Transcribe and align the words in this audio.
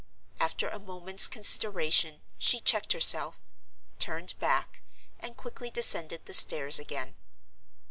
After 0.39 0.67
a 0.67 0.79
moment's 0.79 1.27
consideration, 1.27 2.21
she 2.39 2.59
checked 2.59 2.91
herself, 2.93 3.43
turned 3.99 4.33
back, 4.39 4.81
and 5.19 5.37
quickly 5.37 5.69
descended 5.69 6.25
the 6.25 6.33
stairs 6.33 6.79
again. 6.79 7.13